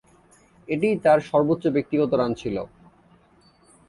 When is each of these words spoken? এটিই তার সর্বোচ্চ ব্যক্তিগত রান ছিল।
এটিই 0.67 0.95
তার 1.05 1.19
সর্বোচ্চ 1.29 1.63
ব্যক্তিগত 1.75 2.11
রান 2.13 2.31
ছিল। 2.33 2.55